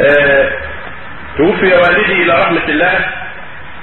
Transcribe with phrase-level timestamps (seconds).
[0.00, 0.52] آه،
[1.36, 2.98] توفي والدي إلى رحمه الله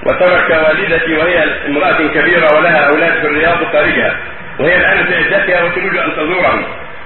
[0.06, 4.16] وترك والدتي وهي امرأة كبيرة ولها أولاد في الرياض وخارجها
[4.59, 6.64] وهي الآن في عدتها وتريد أن تزورهم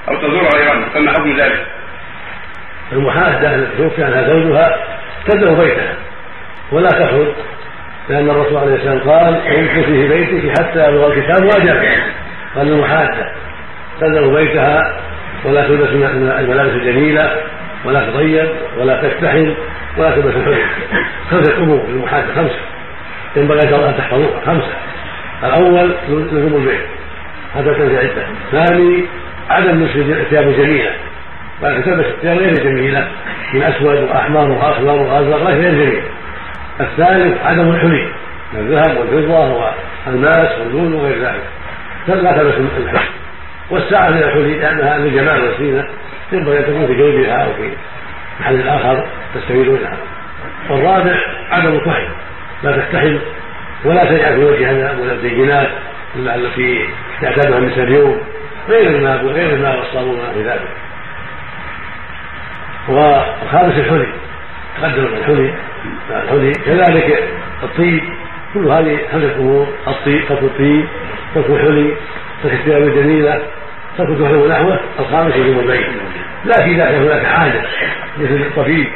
[0.10, 1.66] أو تزور غيرهم فما حكم ذلك؟
[2.92, 4.76] المحادة التي توفي عنها زوجها
[5.28, 5.96] تبدأ بيتها.
[6.72, 7.28] ولا تخرج
[8.10, 12.04] لأن الرسول عليه السلام قال امكثي في بيتك حتى يبلغ الكتاب واجبك
[12.56, 13.32] قال المحادة
[14.02, 15.00] تبدأ بيتها
[15.46, 15.90] ولا تلبس
[16.40, 17.42] الملابس الجميلة.
[17.86, 19.56] ولا تطيب ولا تكتحل
[19.98, 20.66] ولا تلبس الحلي
[21.32, 22.60] خمسة أمور للمحادة خمسة.
[23.36, 23.60] ينبغي
[23.90, 24.74] أن تحفظوها خمسة.
[25.44, 26.82] الأول لزوم البيت
[27.56, 28.28] حتى تنزل عدة.
[28.54, 29.06] الثاني
[29.50, 30.92] عدم لبس الثياب الجميلة
[31.62, 33.08] ولكن تلبس الثياب غير جميلة.
[33.54, 36.04] من أسود وأحمر وأخضر وأزرق غير جميل.
[36.82, 38.08] الثالث عدم الحلي.
[38.54, 39.74] من الذهب والفضة
[40.08, 41.44] والماس واللون وغير ذلك.
[42.08, 43.08] لا تلبس الحلي
[43.70, 45.88] والساعة من الحلي لأنها للجمال والزينة.
[46.34, 47.72] ينبغي أن تكون في جيبها أو في
[48.40, 49.98] محل آخر تستفيد منها.
[50.70, 51.16] والرابع
[51.52, 52.08] عدم الكحل
[52.64, 53.20] لا تكتحل
[53.86, 55.70] ولا تجعل في وجهها ولا الزينات
[56.16, 56.88] التي
[57.22, 58.22] تعتادها النساء اليوم.
[58.70, 60.68] غير الماء غير الماء والصابون وما في ذلك.
[62.90, 64.08] والخامس الحلي.
[64.82, 65.54] تقدم الحلي.
[66.12, 67.24] الحلي كذلك
[67.64, 68.04] الطيب.
[68.54, 70.88] كل هذه خمسة أمور الطيب ترك الطيب.
[71.36, 71.96] ترك الحلي.
[72.44, 73.42] ترك الثياب الجميلة.
[73.98, 75.88] ترك الكحل ونحوه الخامس يجب البيت
[76.46, 77.62] لكن إذا كان هناك حاجة
[78.18, 78.88] مثل الطبيب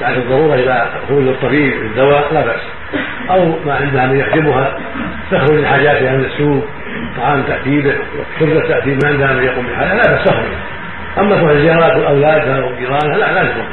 [0.00, 2.60] بعد الضرورة إلى خروج الطبيب الدواء لا بأس.
[3.30, 4.78] أو ما عندها من يخدمها
[5.30, 6.64] تخرج لحاجاتها من السوق
[7.16, 7.94] طعام تأتي به
[8.68, 10.52] تأتي ما عندها من يقوم بحاجة لا بأس تخرج.
[11.18, 13.64] أما تروح زيارات أولادها وجيرانها لا لا تخرج